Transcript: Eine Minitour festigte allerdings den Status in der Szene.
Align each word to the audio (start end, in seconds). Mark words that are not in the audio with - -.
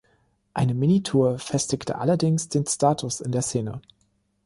Eine 0.55 0.73
Minitour 0.73 1.37
festigte 1.37 1.99
allerdings 1.99 2.49
den 2.49 2.65
Status 2.65 3.21
in 3.21 3.31
der 3.31 3.43
Szene. 3.43 3.81